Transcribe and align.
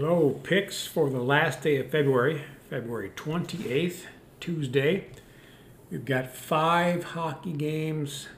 Hello, 0.00 0.38
picks 0.44 0.86
for 0.86 1.10
the 1.10 1.20
last 1.20 1.62
day 1.62 1.76
of 1.78 1.90
February, 1.90 2.44
February 2.70 3.10
28th, 3.16 4.04
Tuesday. 4.38 5.06
We've 5.90 6.04
got 6.04 6.36
five 6.36 7.02
hockey 7.02 7.52
games. 7.52 8.28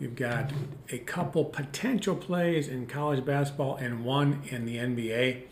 We've 0.00 0.16
got 0.16 0.50
a 0.88 0.96
couple 0.96 1.44
potential 1.44 2.16
plays 2.16 2.68
in 2.68 2.86
college 2.86 3.22
basketball 3.22 3.76
and 3.76 4.02
one 4.02 4.44
in 4.48 4.64
the 4.64 4.78
NBA. 4.78 5.42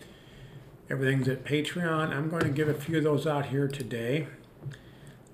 Everything's 0.89 1.29
at 1.29 1.45
Patreon. 1.45 2.17
I'm 2.17 2.31
going 2.31 2.45
to 2.45 2.49
give 2.49 2.71
a 2.71 2.75
few 2.75 2.97
of 2.97 3.05
those 3.05 3.27
out 3.27 3.45
here 3.45 3.69
today. 3.69 4.29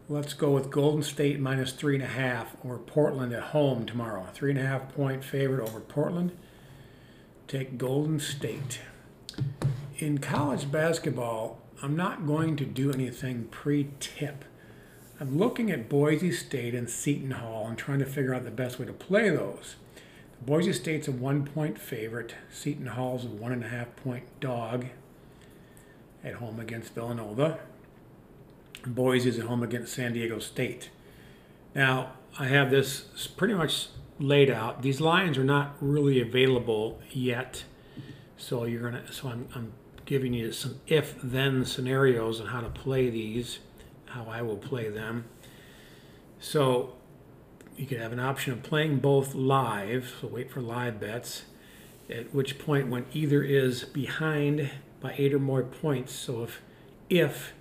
Let's 0.08 0.34
go 0.34 0.50
with 0.50 0.68
Golden 0.68 1.04
State 1.04 1.38
minus 1.38 1.70
three 1.70 1.94
and 1.94 2.02
a 2.02 2.08
half 2.08 2.56
over 2.64 2.78
Portland 2.78 3.32
at 3.32 3.44
home 3.44 3.86
tomorrow. 3.86 4.26
Three 4.34 4.50
and 4.50 4.58
a 4.58 4.66
half 4.66 4.92
point 4.92 5.22
favorite 5.22 5.62
over 5.62 5.78
Portland. 5.78 6.36
Take 7.46 7.78
Golden 7.78 8.18
State. 8.18 8.80
In 9.98 10.18
college 10.18 10.70
basketball, 10.70 11.58
I'm 11.82 11.96
not 11.96 12.24
going 12.24 12.54
to 12.58 12.64
do 12.64 12.92
anything 12.92 13.48
pre 13.50 13.88
tip. 13.98 14.44
I'm 15.18 15.36
looking 15.36 15.72
at 15.72 15.88
Boise 15.88 16.30
State 16.30 16.72
and 16.72 16.88
Seton 16.88 17.32
Hall 17.32 17.66
and 17.66 17.76
trying 17.76 17.98
to 17.98 18.04
figure 18.04 18.32
out 18.32 18.44
the 18.44 18.52
best 18.52 18.78
way 18.78 18.86
to 18.86 18.92
play 18.92 19.28
those. 19.28 19.74
Boise 20.40 20.72
State's 20.72 21.08
a 21.08 21.12
one 21.12 21.44
point 21.44 21.80
favorite. 21.80 22.36
Seton 22.48 22.86
Hall's 22.86 23.24
a 23.24 23.28
one 23.28 23.50
and 23.50 23.64
a 23.64 23.68
half 23.68 23.96
point 23.96 24.22
dog 24.38 24.86
at 26.22 26.34
home 26.34 26.60
against 26.60 26.94
Villanova. 26.94 27.58
Boise 28.86 29.30
is 29.30 29.38
at 29.40 29.46
home 29.46 29.64
against 29.64 29.94
San 29.94 30.12
Diego 30.12 30.38
State. 30.38 30.90
Now, 31.74 32.12
I 32.38 32.46
have 32.46 32.70
this 32.70 33.26
pretty 33.36 33.54
much 33.54 33.88
laid 34.20 34.48
out. 34.48 34.82
These 34.82 35.00
lines 35.00 35.36
are 35.36 35.44
not 35.44 35.74
really 35.80 36.20
available 36.20 37.00
yet. 37.10 37.64
So 38.36 38.64
you're 38.64 38.92
gonna 38.92 39.12
so 39.12 39.30
I'm, 39.30 39.48
I'm 39.56 39.72
giving 40.08 40.32
you 40.32 40.50
some 40.50 40.80
if 40.86 41.20
then 41.22 41.66
scenarios 41.66 42.40
on 42.40 42.46
how 42.46 42.62
to 42.62 42.70
play 42.70 43.10
these, 43.10 43.58
how 44.06 44.24
I 44.24 44.40
will 44.40 44.56
play 44.56 44.88
them. 44.88 45.26
So 46.40 46.94
you 47.76 47.84
could 47.84 48.00
have 48.00 48.10
an 48.10 48.18
option 48.18 48.54
of 48.54 48.62
playing 48.62 49.00
both 49.00 49.34
live, 49.34 50.14
so 50.18 50.28
wait 50.28 50.50
for 50.50 50.62
live 50.62 50.98
bets, 50.98 51.42
at 52.08 52.34
which 52.34 52.58
point 52.58 52.88
when 52.88 53.04
either 53.12 53.42
is 53.42 53.84
behind 53.84 54.70
by 54.98 55.14
eight 55.18 55.34
or 55.34 55.38
more 55.38 55.62
points. 55.62 56.14
So 56.14 56.42
if 56.42 56.62
if 57.10 57.52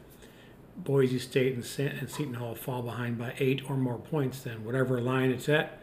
Boise 0.77 1.19
State 1.19 1.53
and, 1.53 1.65
and 1.99 2.09
Seton 2.09 2.35
Hall 2.35 2.55
fall 2.55 2.81
behind 2.81 3.17
by 3.17 3.33
eight 3.39 3.69
or 3.69 3.75
more 3.75 3.97
points, 3.97 4.39
then 4.39 4.63
whatever 4.63 5.01
line 5.01 5.31
it's 5.31 5.49
at, 5.49 5.81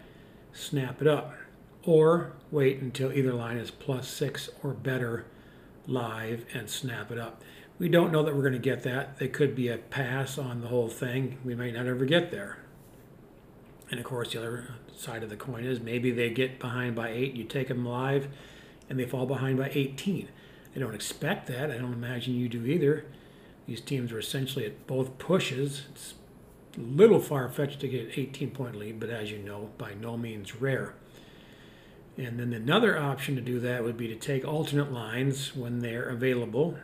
snap 0.54 1.02
it 1.02 1.08
up. 1.08 1.34
Or 1.82 2.32
wait 2.50 2.80
until 2.80 3.12
either 3.12 3.34
line 3.34 3.58
is 3.58 3.70
plus 3.70 4.08
six 4.08 4.48
or 4.62 4.72
better 4.72 5.26
live 5.86 6.44
and 6.54 6.68
snap 6.68 7.10
it 7.10 7.18
up. 7.18 7.42
We 7.78 7.88
don't 7.88 8.12
know 8.12 8.22
that 8.22 8.34
we're 8.34 8.42
going 8.42 8.52
to 8.52 8.58
get 8.58 8.82
that. 8.84 9.16
It 9.18 9.32
could 9.32 9.54
be 9.54 9.68
a 9.68 9.78
pass 9.78 10.38
on 10.38 10.60
the 10.60 10.68
whole 10.68 10.88
thing. 10.88 11.38
We 11.44 11.54
might 11.54 11.74
not 11.74 11.86
ever 11.86 12.04
get 12.04 12.30
there. 12.30 12.58
And 13.90 13.98
of 13.98 14.06
course, 14.06 14.32
the 14.32 14.38
other 14.38 14.74
side 14.96 15.22
of 15.22 15.30
the 15.30 15.36
coin 15.36 15.64
is 15.64 15.80
maybe 15.80 16.10
they 16.10 16.30
get 16.30 16.58
behind 16.58 16.94
by 16.94 17.10
eight, 17.10 17.34
you 17.34 17.44
take 17.44 17.68
them 17.68 17.84
live, 17.84 18.28
and 18.88 18.98
they 18.98 19.06
fall 19.06 19.26
behind 19.26 19.58
by 19.58 19.70
18. 19.72 20.28
I 20.74 20.78
don't 20.78 20.94
expect 20.94 21.46
that. 21.48 21.70
I 21.70 21.78
don't 21.78 21.92
imagine 21.92 22.34
you 22.34 22.48
do 22.48 22.64
either. 22.64 23.06
These 23.66 23.80
teams 23.80 24.12
are 24.12 24.18
essentially 24.18 24.66
at 24.66 24.86
both 24.86 25.18
pushes. 25.18 25.86
It's 25.90 26.14
a 26.76 26.80
little 26.80 27.20
far 27.20 27.48
fetched 27.48 27.80
to 27.80 27.88
get 27.88 28.06
an 28.06 28.12
18 28.16 28.50
point 28.50 28.76
lead, 28.76 29.00
but 29.00 29.10
as 29.10 29.30
you 29.30 29.38
know, 29.38 29.70
by 29.78 29.94
no 29.94 30.16
means 30.16 30.56
rare. 30.56 30.94
And 32.16 32.38
then 32.38 32.52
another 32.52 32.98
option 32.98 33.34
to 33.34 33.40
do 33.40 33.58
that 33.60 33.82
would 33.82 33.96
be 33.96 34.06
to 34.08 34.14
take 34.14 34.46
alternate 34.46 34.92
lines 34.92 35.54
when 35.56 35.80
they're 35.80 36.08
available. 36.08 36.78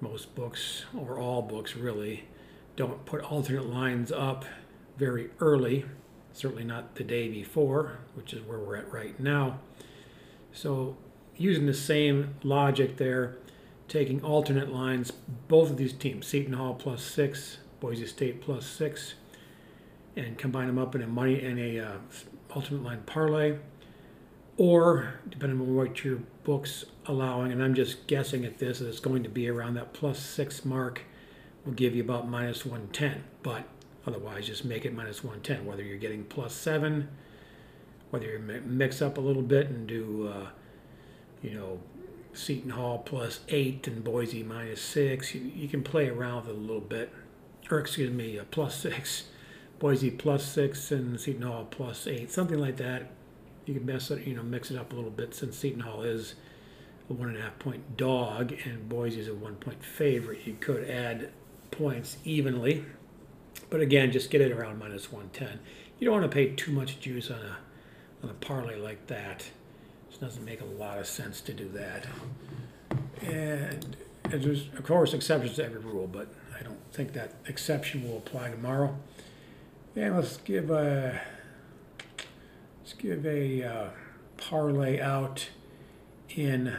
Most 0.00 0.34
books, 0.34 0.84
or 0.96 1.18
all 1.18 1.40
books 1.40 1.74
really, 1.74 2.24
don't 2.76 3.06
put 3.06 3.22
alternate 3.22 3.66
lines 3.66 4.12
up 4.12 4.44
very 4.98 5.30
early, 5.40 5.86
certainly 6.32 6.64
not 6.64 6.96
the 6.96 7.04
day 7.04 7.28
before, 7.28 8.00
which 8.14 8.34
is 8.34 8.42
where 8.42 8.58
we're 8.58 8.76
at 8.76 8.92
right 8.92 9.18
now. 9.18 9.60
So, 10.52 10.96
using 11.36 11.66
the 11.66 11.74
same 11.74 12.34
logic 12.42 12.98
there, 12.98 13.38
taking 13.88 14.22
alternate 14.22 14.72
lines, 14.72 15.10
both 15.10 15.70
of 15.70 15.78
these 15.78 15.94
teams, 15.94 16.26
Seton 16.26 16.52
Hall 16.52 16.74
plus 16.74 17.02
six, 17.02 17.58
Boise 17.80 18.06
State 18.06 18.42
plus 18.42 18.66
six, 18.66 19.14
and 20.16 20.36
combine 20.36 20.66
them 20.66 20.78
up 20.78 20.94
in 20.94 21.00
a 21.00 21.06
money 21.06 21.40
and 21.42 21.58
a 21.58 21.78
uh, 21.80 21.96
alternate 22.50 22.82
line 22.82 23.02
parlay 23.06 23.56
or 24.58 25.14
depending 25.28 25.60
on 25.60 25.76
what 25.76 26.04
your 26.04 26.16
book's 26.42 26.84
allowing, 27.06 27.52
and 27.52 27.62
I'm 27.62 27.74
just 27.74 28.08
guessing 28.08 28.44
at 28.44 28.58
this, 28.58 28.80
it's 28.80 28.98
going 28.98 29.22
to 29.22 29.28
be 29.28 29.48
around 29.48 29.74
that 29.74 29.92
plus 29.92 30.18
six 30.18 30.64
mark, 30.64 31.02
will 31.64 31.72
give 31.72 31.94
you 31.94 32.02
about 32.02 32.28
minus 32.28 32.66
110. 32.66 33.22
But 33.44 33.64
otherwise, 34.04 34.48
just 34.48 34.64
make 34.64 34.84
it 34.84 34.92
minus 34.92 35.22
110. 35.22 35.64
Whether 35.64 35.84
you're 35.84 35.96
getting 35.96 36.24
plus 36.24 36.54
seven, 36.54 37.08
whether 38.10 38.26
you 38.26 38.40
mix 38.66 39.00
up 39.00 39.16
a 39.16 39.20
little 39.20 39.42
bit 39.42 39.68
and 39.68 39.86
do, 39.86 40.28
uh, 40.34 40.48
you 41.40 41.54
know, 41.54 41.78
Seton 42.32 42.70
Hall 42.70 42.98
plus 42.98 43.40
eight 43.48 43.86
and 43.86 44.02
Boise 44.02 44.42
minus 44.42 44.82
six, 44.82 45.36
you, 45.36 45.40
you, 45.40 45.68
can 45.68 45.84
play 45.84 46.08
around 46.08 46.46
with 46.46 46.56
it 46.56 46.58
a 46.58 46.60
little 46.60 46.80
bit. 46.80 47.12
Or 47.70 47.78
excuse 47.78 48.10
me, 48.10 48.38
uh, 48.38 48.44
plus 48.50 48.74
six, 48.74 49.28
Boise 49.78 50.10
plus 50.10 50.44
six 50.44 50.90
and 50.90 51.20
Seton 51.20 51.42
Hall 51.42 51.68
plus 51.70 52.08
eight, 52.08 52.32
something 52.32 52.58
like 52.58 52.76
that 52.78 53.12
you 53.68 53.74
can 53.74 53.84
mess 53.84 54.10
it, 54.10 54.26
you 54.26 54.34
know, 54.34 54.42
mix 54.42 54.70
it 54.70 54.78
up 54.78 54.92
a 54.92 54.96
little 54.96 55.10
bit 55.10 55.34
since 55.34 55.56
Seton 55.58 55.80
Hall 55.80 56.02
is 56.02 56.34
a 57.10 57.12
one 57.12 57.28
and 57.28 57.36
a 57.36 57.42
half 57.42 57.58
point 57.58 57.96
dog 57.96 58.54
and 58.64 58.88
Boise 58.88 59.20
is 59.20 59.28
a 59.28 59.34
one 59.34 59.56
point 59.56 59.84
favorite. 59.84 60.46
You 60.46 60.56
could 60.58 60.88
add 60.88 61.30
points 61.70 62.16
evenly, 62.24 62.86
but 63.68 63.80
again, 63.80 64.10
just 64.10 64.30
get 64.30 64.40
it 64.40 64.52
around 64.52 64.78
minus 64.78 65.12
110. 65.12 65.60
You 65.98 66.06
don't 66.06 66.20
want 66.20 66.30
to 66.30 66.34
pay 66.34 66.50
too 66.50 66.72
much 66.72 66.98
juice 66.98 67.30
on 67.30 67.40
a 67.40 67.56
on 68.22 68.30
a 68.30 68.34
parlay 68.34 68.76
like 68.76 69.06
that. 69.08 69.50
It 70.10 70.20
doesn't 70.20 70.44
make 70.44 70.60
a 70.60 70.64
lot 70.64 70.98
of 70.98 71.06
sense 71.06 71.40
to 71.42 71.52
do 71.52 71.68
that. 71.68 72.06
And 73.22 73.96
there's 74.24 74.68
of 74.68 74.84
course 74.84 75.12
exceptions 75.12 75.56
to 75.56 75.64
every 75.64 75.80
rule, 75.80 76.06
but 76.06 76.28
I 76.58 76.62
don't 76.62 76.80
think 76.92 77.12
that 77.12 77.34
exception 77.46 78.08
will 78.08 78.16
apply 78.18 78.50
tomorrow. 78.50 78.96
And 79.94 80.16
let's 80.16 80.38
give 80.38 80.70
a 80.70 81.20
Let's 82.88 83.02
give 83.02 83.26
a 83.26 83.62
uh, 83.62 83.88
parlay 84.38 84.98
out 84.98 85.50
in 86.30 86.74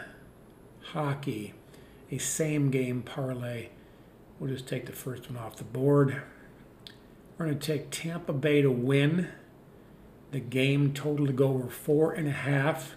hockey, 0.85 1.53
a 2.09 2.17
same 2.17 2.71
game 2.71 3.03
parlay. 3.03 3.67
We'll 4.39 4.49
just 4.49 4.67
take 4.67 4.87
the 4.87 4.91
first 4.91 5.29
one 5.29 5.37
off 5.37 5.57
the 5.57 5.65
board. 5.65 6.23
We're 7.37 7.45
going 7.45 7.59
to 7.59 7.63
take 7.63 7.91
Tampa 7.91 8.33
Bay 8.33 8.63
to 8.63 8.71
win. 8.71 9.27
The 10.31 10.39
game 10.39 10.93
total 10.93 11.27
to 11.27 11.31
go 11.31 11.49
over 11.49 11.69
four 11.69 12.11
and 12.13 12.27
a 12.27 12.31
half 12.31 12.95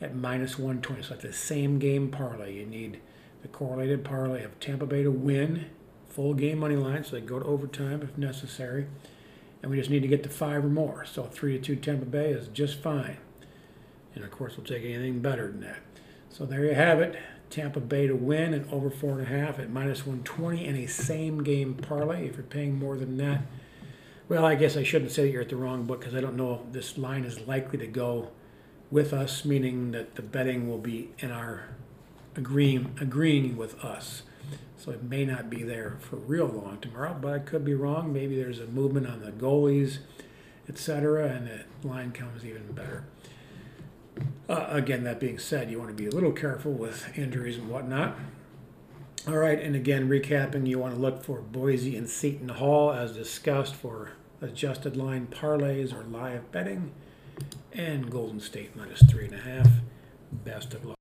at 0.00 0.16
minus 0.16 0.58
120. 0.58 1.02
So 1.02 1.12
it's 1.12 1.24
the 1.24 1.34
same 1.34 1.78
game 1.78 2.10
parlay. 2.10 2.54
You 2.54 2.64
need 2.64 3.00
the 3.42 3.48
correlated 3.48 4.02
parlay 4.02 4.42
of 4.42 4.58
Tampa 4.60 4.86
Bay 4.86 5.02
to 5.02 5.10
win, 5.10 5.66
full 6.08 6.32
game 6.32 6.60
money 6.60 6.76
line, 6.76 7.04
so 7.04 7.16
they 7.16 7.20
go 7.20 7.38
to 7.38 7.44
overtime 7.44 8.00
if 8.00 8.16
necessary 8.16 8.86
and 9.66 9.72
we 9.72 9.78
just 9.78 9.90
need 9.90 10.02
to 10.02 10.08
get 10.08 10.22
to 10.22 10.28
five 10.28 10.64
or 10.64 10.68
more. 10.68 11.04
So 11.04 11.24
three 11.24 11.58
to 11.58 11.58
two 11.58 11.74
Tampa 11.74 12.06
Bay 12.06 12.30
is 12.30 12.46
just 12.46 12.80
fine. 12.80 13.16
And 14.14 14.22
of 14.22 14.30
course, 14.30 14.56
we'll 14.56 14.64
take 14.64 14.84
anything 14.84 15.18
better 15.18 15.48
than 15.48 15.60
that. 15.62 15.78
So 16.30 16.46
there 16.46 16.64
you 16.64 16.74
have 16.74 17.00
it. 17.00 17.18
Tampa 17.50 17.80
Bay 17.80 18.06
to 18.06 18.14
win 18.14 18.54
and 18.54 18.72
over 18.72 18.90
four 18.90 19.18
and 19.18 19.22
a 19.22 19.24
half 19.24 19.58
at 19.58 19.68
minus 19.68 20.06
120 20.06 20.64
and 20.64 20.78
a 20.78 20.86
same 20.86 21.42
game 21.42 21.74
parlay 21.74 22.28
if 22.28 22.36
you're 22.36 22.44
paying 22.44 22.78
more 22.78 22.96
than 22.96 23.16
that. 23.16 23.42
Well, 24.28 24.44
I 24.44 24.54
guess 24.54 24.76
I 24.76 24.84
shouldn't 24.84 25.10
say 25.10 25.24
that 25.24 25.32
you're 25.32 25.42
at 25.42 25.48
the 25.48 25.56
wrong 25.56 25.82
book 25.82 25.98
because 25.98 26.14
I 26.14 26.20
don't 26.20 26.36
know 26.36 26.62
if 26.64 26.72
this 26.72 26.96
line 26.96 27.24
is 27.24 27.40
likely 27.40 27.80
to 27.80 27.88
go 27.88 28.30
with 28.92 29.12
us, 29.12 29.44
meaning 29.44 29.90
that 29.90 30.14
the 30.14 30.22
betting 30.22 30.68
will 30.68 30.78
be 30.78 31.10
in 31.18 31.32
our 31.32 31.70
agreeing 32.36 32.94
agreeing 33.00 33.56
with 33.56 33.84
us. 33.84 34.22
So 34.76 34.92
it 34.92 35.02
may 35.02 35.24
not 35.24 35.50
be 35.50 35.62
there 35.62 35.96
for 36.00 36.16
real 36.16 36.46
long 36.46 36.78
tomorrow, 36.80 37.16
but 37.20 37.32
I 37.32 37.38
could 37.38 37.64
be 37.64 37.74
wrong. 37.74 38.12
Maybe 38.12 38.36
there's 38.36 38.60
a 38.60 38.66
movement 38.66 39.06
on 39.06 39.20
the 39.20 39.32
goalies, 39.32 39.98
etc., 40.68 41.28
and 41.28 41.48
the 41.48 41.88
line 41.88 42.12
comes 42.12 42.44
even 42.44 42.72
better. 42.72 43.04
Uh, 44.48 44.66
again, 44.70 45.04
that 45.04 45.18
being 45.18 45.38
said, 45.38 45.70
you 45.70 45.78
want 45.78 45.90
to 45.90 46.02
be 46.02 46.06
a 46.06 46.10
little 46.10 46.32
careful 46.32 46.72
with 46.72 47.16
injuries 47.18 47.56
and 47.56 47.68
whatnot. 47.68 48.16
All 49.26 49.38
right, 49.38 49.60
and 49.60 49.74
again, 49.74 50.08
recapping, 50.08 50.68
you 50.68 50.78
want 50.78 50.94
to 50.94 51.00
look 51.00 51.24
for 51.24 51.40
Boise 51.40 51.96
and 51.96 52.08
Seton 52.08 52.48
Hall 52.50 52.92
as 52.92 53.12
discussed 53.12 53.74
for 53.74 54.12
adjusted 54.40 54.96
line 54.96 55.26
parlays 55.26 55.92
or 55.92 56.04
live 56.04 56.52
betting, 56.52 56.92
and 57.72 58.10
Golden 58.10 58.38
State 58.38 58.76
minus 58.76 59.02
three 59.10 59.24
and 59.24 59.34
a 59.34 59.38
half. 59.38 59.68
Best 60.30 60.74
of 60.74 60.84
luck. 60.84 60.95